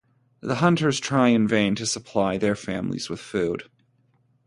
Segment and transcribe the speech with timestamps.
[0.39, 3.69] The hunters try in vain to supply their families with food.